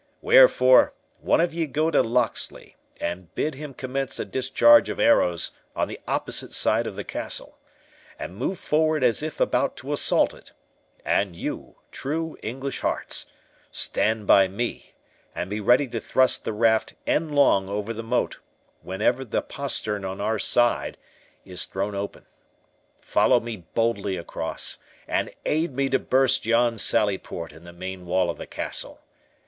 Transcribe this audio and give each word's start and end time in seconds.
Wherefore, 0.23 0.93
one 1.19 1.39
of 1.41 1.53
ye 1.53 1.67
go 1.67 1.91
to 1.91 2.01
Locksley, 2.01 2.75
and 2.99 3.31
bid 3.35 3.53
him 3.53 3.75
commence 3.75 4.17
a 4.17 4.25
discharge 4.25 4.89
of 4.89 4.99
arrows 4.99 5.51
on 5.75 5.87
the 5.87 5.99
opposite 6.07 6.53
side 6.53 6.87
of 6.87 6.95
the 6.95 7.03
castle, 7.03 7.59
and 8.17 8.35
move 8.35 8.57
forward 8.57 9.03
as 9.03 9.21
if 9.21 9.39
about 9.39 9.77
to 9.77 9.93
assault 9.93 10.33
it; 10.33 10.53
and 11.05 11.35
you, 11.35 11.75
true 11.91 12.35
English 12.41 12.79
hearts, 12.79 13.27
stand 13.69 14.25
by 14.25 14.47
me, 14.47 14.95
and 15.35 15.51
be 15.51 15.59
ready 15.61 15.87
to 15.89 15.99
thrust 15.99 16.45
the 16.45 16.51
raft 16.51 16.95
endlong 17.05 17.69
over 17.69 17.93
the 17.93 18.01
moat 18.01 18.39
whenever 18.81 19.23
the 19.23 19.43
postern 19.43 20.03
on 20.03 20.19
our 20.19 20.39
side 20.39 20.97
is 21.45 21.65
thrown 21.65 21.93
open. 21.93 22.25
Follow 23.01 23.39
me 23.39 23.57
boldly 23.75 24.17
across, 24.17 24.79
and 25.07 25.29
aid 25.45 25.75
me 25.75 25.87
to 25.89 25.99
burst 25.99 26.47
yon 26.47 26.79
sallyport 26.79 27.51
in 27.53 27.65
the 27.65 27.71
main 27.71 28.07
wall 28.07 28.31
of 28.31 28.39
the 28.39 28.47
castle. 28.47 28.99